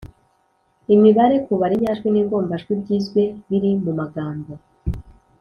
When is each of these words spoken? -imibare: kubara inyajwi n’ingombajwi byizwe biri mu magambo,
-imibare: 0.93 1.35
kubara 1.45 1.73
inyajwi 1.77 2.07
n’ingombajwi 2.11 2.71
byizwe 2.81 3.21
biri 3.47 3.71
mu 3.83 3.91
magambo, 3.99 4.51